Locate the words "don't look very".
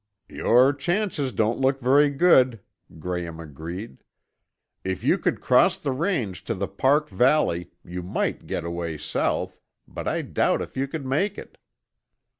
1.31-2.09